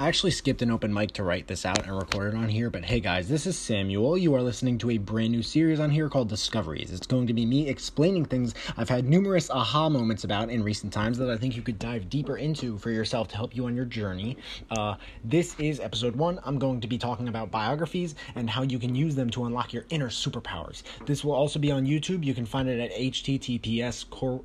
[0.00, 2.70] I actually skipped an open mic to write this out and record it on here,
[2.70, 4.16] but hey guys, this is Samuel.
[4.16, 6.90] You are listening to a brand new series on here called Discoveries.
[6.90, 10.90] It's going to be me explaining things I've had numerous aha moments about in recent
[10.90, 13.76] times that I think you could dive deeper into for yourself to help you on
[13.76, 14.38] your journey.
[14.70, 16.40] Uh, this is episode one.
[16.44, 19.74] I'm going to be talking about biographies and how you can use them to unlock
[19.74, 20.82] your inner superpowers.
[21.04, 22.24] This will also be on YouTube.
[22.24, 24.40] You can find it at https core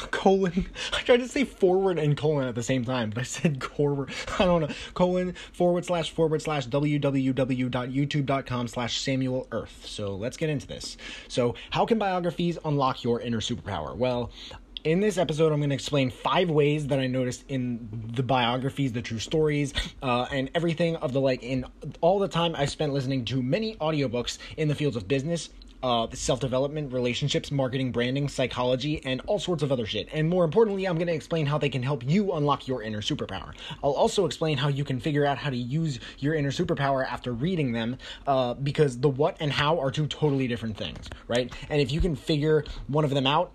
[0.10, 0.66] colon.
[0.92, 4.10] I tried to say forward and colon at the same time but i said forward
[4.38, 4.68] i don't know.
[4.94, 9.82] Colon forward slash forward slash www.youtube.com slash samuel earth.
[9.84, 10.96] So let's get into this.
[11.28, 13.96] So how can biographies unlock your inner superpower?
[13.96, 14.30] Well
[14.84, 18.92] in this episode, I'm going to explain five ways that I noticed in the biographies,
[18.92, 21.42] the true stories, uh, and everything of the like.
[21.42, 21.66] In
[22.00, 25.50] all the time I spent listening to many audiobooks in the fields of business,
[25.82, 30.08] uh, self development, relationships, marketing, branding, psychology, and all sorts of other shit.
[30.12, 33.00] And more importantly, I'm going to explain how they can help you unlock your inner
[33.00, 33.54] superpower.
[33.82, 37.32] I'll also explain how you can figure out how to use your inner superpower after
[37.32, 41.52] reading them, uh, because the what and how are two totally different things, right?
[41.68, 43.52] And if you can figure one of them out,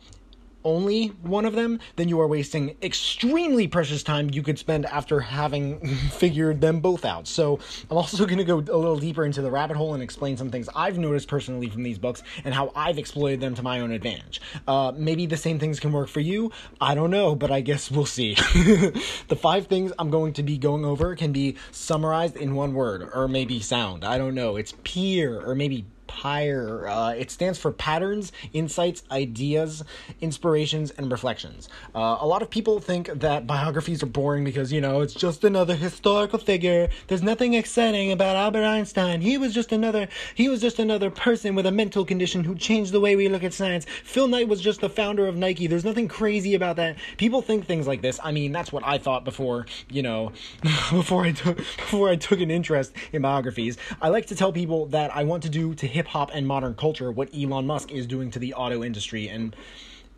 [0.65, 5.21] only one of them, then you are wasting extremely precious time you could spend after
[5.21, 7.27] having figured them both out.
[7.27, 10.35] So, I'm also going to go a little deeper into the rabbit hole and explain
[10.35, 13.79] some things I've noticed personally from these books and how I've exploited them to my
[13.79, 14.41] own advantage.
[14.67, 16.51] Uh, maybe the same things can work for you.
[16.81, 18.33] I don't know, but I guess we'll see.
[19.27, 23.09] the five things I'm going to be going over can be summarized in one word
[23.13, 24.03] or maybe sound.
[24.03, 24.55] I don't know.
[24.55, 25.85] It's peer or maybe
[26.15, 26.87] PIRE.
[26.87, 29.83] Uh, it stands for Patterns, Insights, Ideas,
[30.21, 31.67] Inspirations, and Reflections.
[31.93, 35.43] Uh, a lot of people think that biographies are boring because, you know, it's just
[35.43, 36.87] another historical figure.
[37.07, 39.19] There's nothing exciting about Albert Einstein.
[39.19, 42.93] He was just another, he was just another person with a mental condition who changed
[42.93, 43.85] the way we look at science.
[44.05, 45.67] Phil Knight was just the founder of Nike.
[45.67, 46.95] There's nothing crazy about that.
[47.17, 48.21] People think things like this.
[48.23, 50.31] I mean, that's what I thought before, you know,
[50.91, 53.77] before I took, before I took an interest in biographies.
[54.01, 56.75] I like to tell people that I want to do to hip hop and modern
[56.75, 59.55] culture what Elon Musk is doing to the auto industry and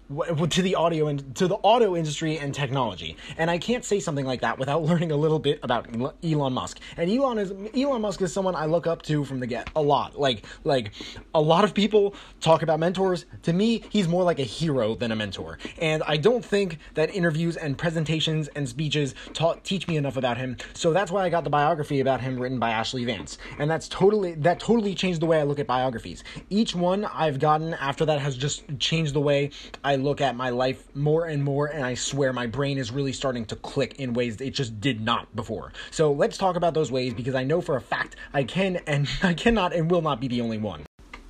[0.09, 3.17] to the audio and to the auto industry and technology.
[3.37, 5.87] And I can't say something like that without learning a little bit about
[6.23, 6.79] Elon Musk.
[6.95, 9.81] And Elon is Elon Musk is someone I look up to from the get a
[9.81, 10.19] lot.
[10.19, 10.93] Like like
[11.33, 13.25] a lot of people talk about mentors.
[13.43, 15.57] To me, he's more like a hero than a mentor.
[15.79, 20.37] And I don't think that interviews and presentations and speeches taught teach me enough about
[20.37, 20.57] him.
[20.73, 23.37] So that's why I got the biography about him written by Ashlee Vance.
[23.59, 26.23] And that's totally that totally changed the way I look at biographies.
[26.49, 29.51] Each one I've gotten after that has just changed the way
[29.83, 33.13] I look at my life more and more, and I swear my brain is really
[33.13, 35.73] starting to click in ways it just did not before.
[35.91, 39.07] So let's talk about those ways because I know for a fact I can and
[39.23, 40.86] I cannot and will not be the only one.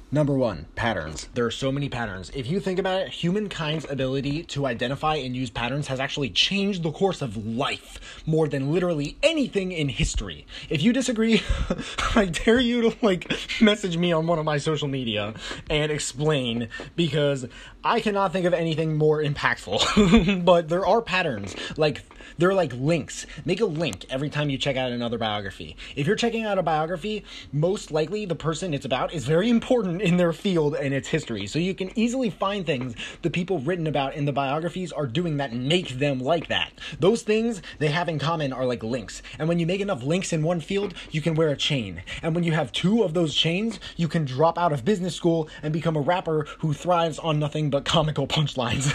[0.09, 1.27] Number one, patterns.
[1.33, 2.31] There are so many patterns.
[2.33, 6.81] If you think about it, humankind's ability to identify and use patterns has actually changed
[6.83, 10.47] the course of life more than literally anything in history.
[10.69, 11.41] If you disagree,
[12.15, 13.29] I dare you to like
[13.61, 15.33] message me on one of my social media
[15.69, 17.45] and explain because
[17.83, 20.45] I cannot think of anything more impactful.
[20.45, 21.53] but there are patterns.
[21.75, 22.03] Like
[22.37, 23.25] they're like links.
[23.43, 25.75] Make a link every time you check out another biography.
[25.97, 29.96] If you're checking out a biography, most likely the person it's about is very important
[30.01, 31.47] in their field and its history.
[31.47, 35.37] So you can easily find things the people written about in the biographies are doing
[35.37, 36.71] that make them like that.
[36.99, 39.21] Those things they have in common are like links.
[39.39, 42.01] And when you make enough links in one field, you can wear a chain.
[42.21, 45.49] And when you have two of those chains, you can drop out of business school
[45.63, 48.93] and become a rapper who thrives on nothing but comical punchlines.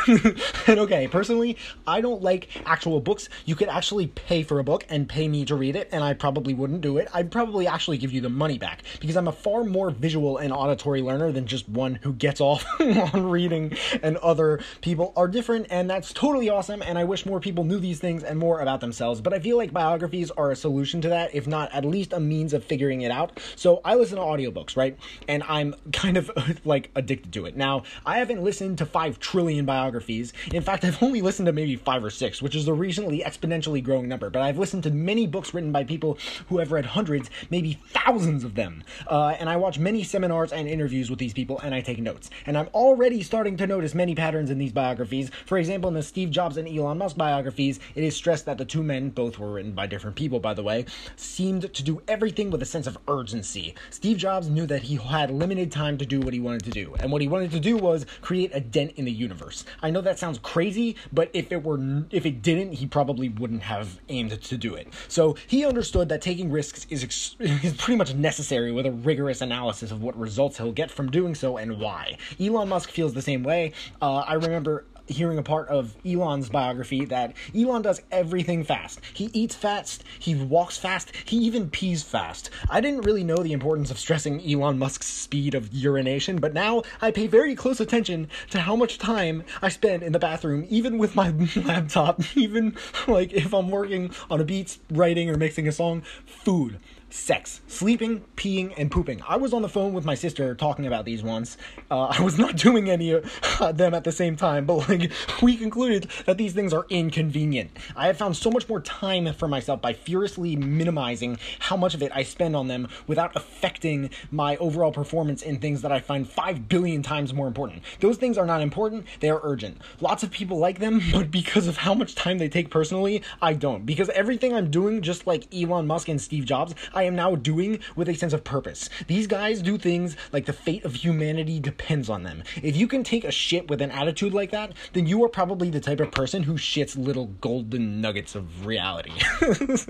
[0.69, 3.29] and okay, personally, I don't like actual books.
[3.45, 6.15] You could actually pay for a book and pay me to read it, and I
[6.15, 7.09] probably wouldn't do it.
[7.15, 10.53] I'd probably actually give you the money back because I'm a far more visual and
[10.53, 15.67] auditory learner than just one who gets off on reading and other people are different
[15.71, 18.81] and that's totally awesome and I wish more people knew these things and more about
[18.81, 19.21] themselves.
[19.21, 22.21] But I feel like biographies are a solution to that if not at least a
[22.21, 23.41] means of figuring it out.
[23.57, 24.97] So I listen to audiobooks right?
[25.29, 26.31] And I'm kind of
[26.65, 27.57] like addicted to it.
[27.57, 30.33] Now I haven't listened to 5 trillion biographies.
[30.53, 33.83] In fact I've only listened to maybe 5 or 6 which is a recently exponentially
[33.83, 34.31] growing number.
[34.31, 38.45] But I've listened to many books written by people who have read hundreds maybe thousands
[38.45, 38.85] of them.
[39.07, 41.99] Uh, and I watch many seminars and interviews interviews with these people and I take
[41.99, 42.29] notes.
[42.45, 45.31] And I'm already starting to notice many patterns in these biographies.
[45.47, 48.65] For example, in the Steve Jobs and Elon Musk biographies, it is stressed that the
[48.65, 52.51] two men, both were written by different people by the way, seemed to do everything
[52.51, 53.77] with a sense of urgency.
[53.91, 56.95] Steve Jobs knew that he had limited time to do what he wanted to do,
[56.99, 59.65] and what he wanted to do was create a dent in the universe.
[59.83, 61.79] I know that sounds crazy, but if it were
[62.11, 64.93] if it didn't, he probably wouldn't have aimed to do it.
[65.07, 69.41] So he understood that taking risks is ex- is pretty much necessary with a rigorous
[69.41, 72.17] analysis of what results he'll get from doing so and why.
[72.41, 73.73] Elon Musk feels the same way.
[74.01, 79.01] Uh, I remember hearing a part of Elon's biography that Elon does everything fast.
[79.13, 82.51] He eats fast, he walks fast, he even pees fast.
[82.71, 86.83] I didn't really know the importance of stressing Elon Musk's speed of urination, but now
[87.01, 90.99] I pay very close attention to how much time I spend in the bathroom, even
[90.99, 92.77] with my laptop, even
[93.07, 96.03] like if I'm working on a beat, writing, or mixing a song.
[96.27, 96.79] Food
[97.13, 99.23] sex, sleeping, peeing, and pooping.
[99.29, 101.59] I was on the phone with my sister talking about these once.
[101.91, 105.13] Uh, I was not doing any of them at the same time, but like
[105.43, 107.71] we concluded that these things are inconvenient.
[107.95, 112.03] I have found so much more time for myself by furiously minimizing how much of
[112.03, 116.29] it I spend on them without affecting my overall performance in things that I find
[116.29, 117.83] five billion times more important.
[118.01, 119.79] Those things are not important, they are urgent.
[120.01, 123.53] Lots of people like them, but because of how much time they take personally, I
[123.53, 123.85] don't.
[123.85, 127.35] Because everything I'm doing, just like Elon Musk and Steve Jobs, I I am now
[127.35, 128.89] doing with a sense of purpose.
[129.09, 132.45] These guys do things like the fate of humanity depends on them.
[132.63, 135.69] If you can take a shit with an attitude like that, then you are probably
[135.69, 139.15] the type of person who shits little golden nuggets of reality.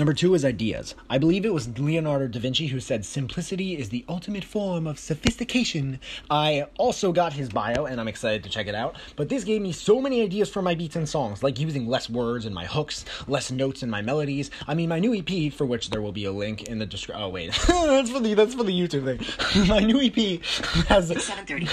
[0.00, 0.94] Number two is ideas.
[1.10, 4.98] I believe it was Leonardo da Vinci who said simplicity is the ultimate form of
[4.98, 6.00] sophistication.
[6.30, 9.60] I also got his bio and I'm excited to check it out, but this gave
[9.60, 12.64] me so many ideas for my beats and songs, like using less words in my
[12.64, 14.50] hooks, less notes in my melodies.
[14.66, 17.22] I mean, my new EP, for which there will be a link in the description.
[17.22, 17.52] Oh, wait.
[17.66, 19.66] that's for the that's for the YouTube thing.
[19.68, 20.42] my new EP
[20.86, 21.12] has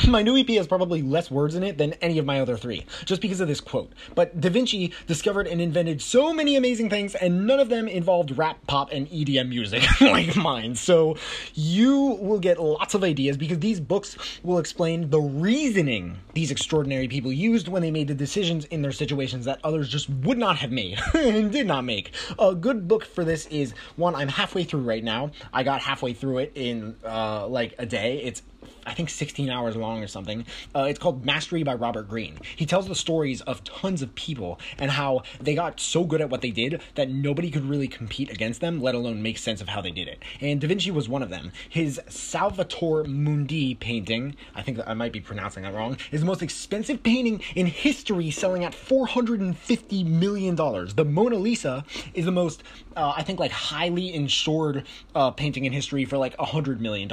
[0.06, 2.85] my new EP has probably less words in it than any of my other three,
[3.06, 3.94] just because of this quote.
[4.15, 8.17] But Da Vinci discovered and invented so many amazing things, and none of them involve
[8.18, 10.74] involved rap, pop, and EDM music like mine.
[10.74, 11.18] So
[11.54, 17.08] you will get lots of ideas because these books will explain the reasoning these extraordinary
[17.08, 20.58] people used when they made the decisions in their situations that others just would not
[20.58, 22.12] have made and did not make.
[22.40, 25.30] A good book for this is one I'm halfway through right now.
[25.54, 28.20] I got halfway through it in uh, like a day.
[28.24, 28.42] It's
[28.88, 30.45] I think 16 hours long or something.
[30.74, 32.38] Uh, it's called Mastery by Robert Greene.
[32.56, 36.30] He tells the stories of tons of people and how they got so good at
[36.30, 39.68] what they did that nobody could really compete against them, let alone make sense of
[39.68, 40.24] how they did it.
[40.39, 41.51] And Da Vinci was one of them.
[41.68, 46.42] His Salvator Mundi painting, I think I might be pronouncing that wrong, is the most
[46.42, 50.56] expensive painting in history, selling at $450 million.
[50.56, 52.63] The Mona Lisa is the most,
[52.95, 57.12] uh, I think, like highly insured uh, painting in history for like $100 million.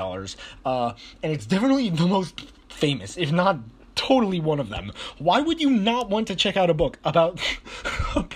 [0.64, 0.92] Uh,
[1.22, 3.58] and it's definitely the most famous, if not
[3.94, 4.92] totally one of them.
[5.18, 7.40] Why would you not want to check out a book about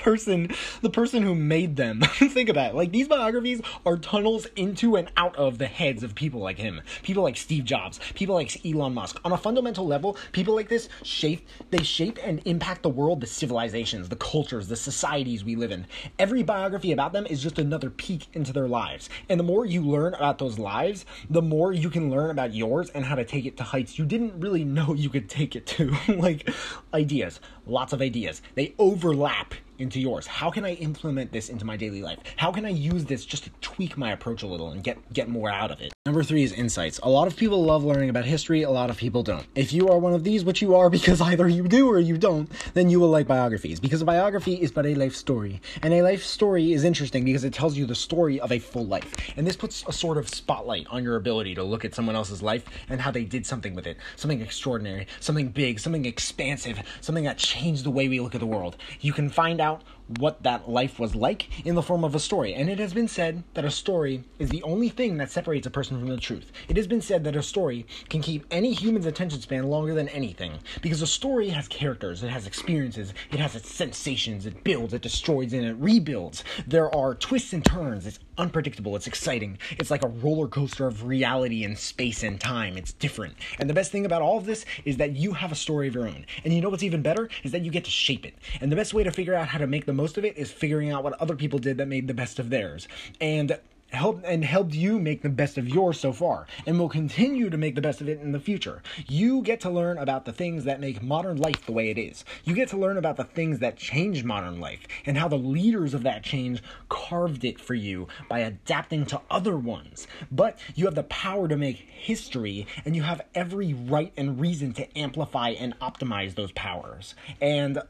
[0.08, 0.48] person,
[0.80, 2.00] the person who made them?
[2.14, 2.74] Think about it.
[2.74, 6.80] Like these biographies are tunnels into and out of the heads of people like him,
[7.02, 9.20] people like Steve Jobs, people like Elon Musk.
[9.22, 13.26] On a fundamental level, people like this shape they shape and impact the world, the
[13.26, 15.86] civilizations, the cultures, the societies we live in.
[16.18, 19.10] Every biography about them is just another peek into their lives.
[19.28, 22.88] And the more you learn about those lives, the more you can learn about yours
[22.94, 25.66] and how to take it to heights you didn't really know you could take it
[25.66, 25.94] to.
[26.08, 26.48] like
[26.94, 28.42] ideas, lots of ideas.
[28.54, 30.26] They overlap into yours.
[30.26, 32.18] How can I implement this into my daily life?
[32.36, 35.28] How can I use this just to tweak my approach a little and get get
[35.28, 35.92] more out of it?
[36.04, 36.98] Number 3 is insights.
[37.02, 39.46] A lot of people love learning about history, a lot of people don't.
[39.54, 42.18] If you are one of these, which you are because either you do or you
[42.18, 45.60] don't, then you will like biographies because a biography is but a life story.
[45.82, 48.86] And a life story is interesting because it tells you the story of a full
[48.86, 49.32] life.
[49.36, 52.42] And this puts a sort of spotlight on your ability to look at someone else's
[52.42, 53.98] life and how they did something with it.
[54.16, 58.46] Something extraordinary, something big, something expansive, something that changed the way we look at the
[58.46, 58.76] world.
[59.00, 59.82] You can find out
[60.16, 62.54] what that life was like in the form of a story.
[62.54, 65.70] And it has been said that a story is the only thing that separates a
[65.70, 66.50] person from the truth.
[66.68, 70.08] It has been said that a story can keep any human's attention span longer than
[70.08, 70.52] anything
[70.82, 75.02] because a story has characters, it has experiences, it has its sensations, it builds, it
[75.02, 76.44] destroys, and it rebuilds.
[76.66, 78.06] There are twists and turns.
[78.06, 79.58] It's unpredictable, it's exciting.
[79.72, 82.76] It's like a roller coaster of reality and space and time.
[82.76, 83.34] It's different.
[83.58, 85.94] And the best thing about all of this is that you have a story of
[85.94, 86.24] your own.
[86.44, 88.34] And you know what's even better is that you get to shape it.
[88.60, 90.50] And the best way to figure out how to make the most of it is
[90.52, 92.86] figuring out what other people did that made the best of theirs.
[93.20, 93.58] And
[93.90, 97.56] helped and helped you make the best of yours so far and will continue to
[97.56, 98.82] make the best of it in the future.
[99.06, 102.24] You get to learn about the things that make modern life the way it is.
[102.44, 105.94] You get to learn about the things that changed modern life and how the leaders
[105.94, 110.06] of that change carved it for you by adapting to other ones.
[110.30, 114.72] But you have the power to make history and you have every right and reason
[114.74, 117.14] to amplify and optimize those powers.
[117.40, 117.80] And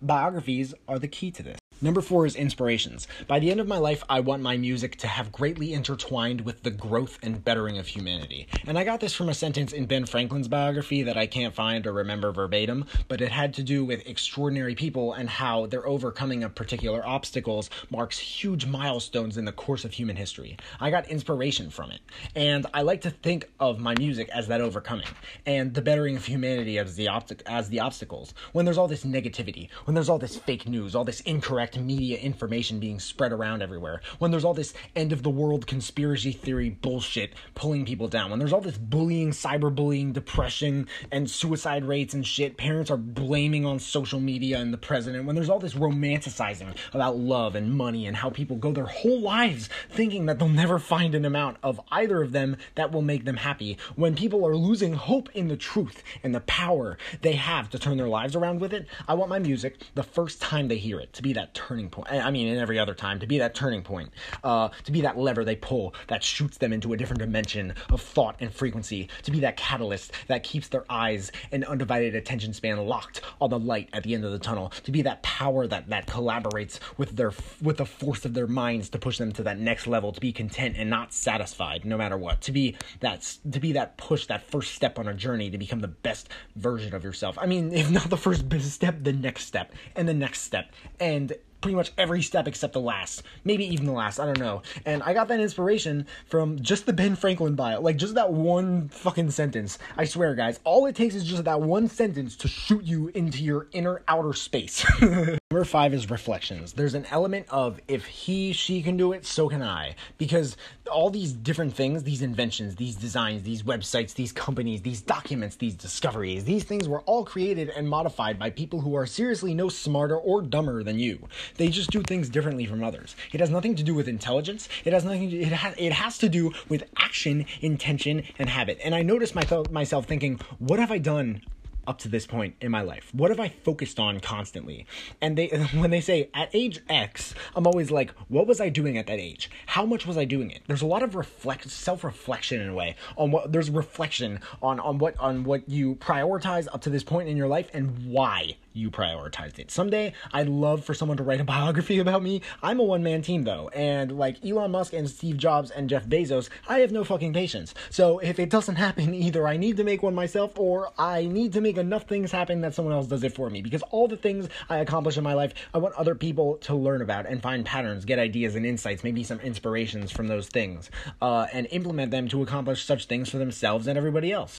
[0.00, 1.58] biographies are the key to this.
[1.82, 3.06] Number four is inspirations.
[3.26, 6.62] By the end of my life, I want my music to have greatly intertwined with
[6.62, 8.48] the growth and bettering of humanity.
[8.66, 11.86] And I got this from a sentence in Ben Franklin's biography that I can't find
[11.86, 16.44] or remember verbatim, but it had to do with extraordinary people and how their overcoming
[16.44, 20.56] of particular obstacles marks huge milestones in the course of human history.
[20.80, 22.00] I got inspiration from it.
[22.34, 25.08] And I like to think of my music as that overcoming
[25.44, 27.10] and the bettering of humanity as the,
[27.44, 28.32] as the obstacles.
[28.52, 32.18] When there's all this negativity, when there's all this fake news, all this incorrect media
[32.18, 36.70] information being spread around everywhere, when there's all this end of the world conspiracy theory
[36.70, 42.26] bullshit pulling people down, when there's all this bullying, cyberbullying, depression, and suicide rates and
[42.26, 46.76] shit, parents are blaming on social media and the president, when there's all this romanticizing
[46.92, 50.78] about love and money and how people go their whole lives thinking that they'll never
[50.78, 54.56] find an amount of either of them that will make them happy, when people are
[54.56, 58.60] losing hope in the truth and the power they have to turn their lives around
[58.60, 61.54] with it, I want my music the first time they hear it to be that
[61.56, 62.12] turning point.
[62.12, 64.10] I mean, in every other time, to be that turning point,
[64.44, 68.00] uh, to be that lever they pull that shoots them into a different dimension of
[68.00, 72.86] thought and frequency, to be that catalyst that keeps their eyes and undivided attention span
[72.86, 75.88] locked on the light at the end of the tunnel, to be that power that
[75.88, 77.32] that collaborates with their
[77.62, 80.32] with the force of their minds to push them to that next level, to be
[80.32, 84.48] content and not satisfied no matter what, to be that to be that push, that
[84.50, 87.38] first step on a journey to become the best version of yourself.
[87.40, 91.32] I mean, if not the first step, the next step, and the next step, and
[91.60, 93.22] pretty much every step except the last.
[93.44, 94.62] Maybe even the last, I don't know.
[94.84, 97.80] And I got that inspiration from just the Ben Franklin bio.
[97.80, 99.78] Like just that one fucking sentence.
[99.96, 103.42] I swear, guys, all it takes is just that one sentence to shoot you into
[103.42, 104.84] your inner outer space.
[105.52, 106.72] Number five is reflections.
[106.72, 109.94] There's an element of if he, she can do it, so can I.
[110.18, 110.56] Because
[110.90, 115.74] all these different things, these inventions, these designs, these websites, these companies, these documents, these
[115.74, 120.16] discoveries, these things were all created and modified by people who are seriously no smarter
[120.16, 121.28] or dumber than you.
[121.54, 123.14] They just do things differently from others.
[123.32, 124.68] It has nothing to do with intelligence.
[124.84, 125.30] It has nothing.
[125.30, 125.76] To, it has.
[125.78, 128.80] It has to do with action, intention, and habit.
[128.82, 131.40] And I noticed my th- myself thinking, what have I done
[131.86, 133.10] up to this point in my life?
[133.12, 134.86] What have I focused on constantly?
[135.20, 138.98] And they when they say at age X, I'm always like, what was I doing
[138.98, 139.50] at that age?
[139.66, 140.62] How much was I doing it?
[140.66, 144.98] There's a lot of reflect self-reflection in a way on what there's reflection on on
[144.98, 148.90] what on what you prioritize up to this point in your life and why you
[148.90, 149.70] prioritized it.
[149.70, 152.42] Someday I'd love for someone to write a biography about me.
[152.62, 156.06] I'm a one man team though, and like Elon Musk and Steve Jobs and Jeff
[156.06, 157.74] Bezos, I have no fucking patience.
[157.90, 161.52] So if it doesn't happen, either I need to make one myself or I need
[161.54, 163.62] to make enough things happen that someone else does it for me.
[163.62, 167.02] Because all the things I accomplish in my life, I want other people to learn
[167.02, 170.90] about and find patterns, get ideas and insights, maybe some inspirations from those things,
[171.22, 174.54] uh, and implement them to accomplish such things for themselves and everybody else.